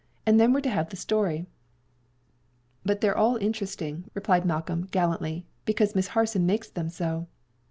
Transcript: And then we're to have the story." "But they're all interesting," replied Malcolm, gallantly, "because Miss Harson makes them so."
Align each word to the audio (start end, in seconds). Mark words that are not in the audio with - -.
And 0.25 0.39
then 0.39 0.51
we're 0.51 0.61
to 0.61 0.69
have 0.71 0.89
the 0.89 0.95
story." 0.95 1.45
"But 2.83 3.01
they're 3.01 3.15
all 3.15 3.35
interesting," 3.37 4.09
replied 4.15 4.45
Malcolm, 4.47 4.85
gallantly, 4.87 5.45
"because 5.63 5.93
Miss 5.93 6.07
Harson 6.17 6.43
makes 6.47 6.69
them 6.71 6.89
so." 6.89 7.27